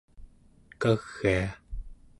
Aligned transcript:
kagia 0.81 1.41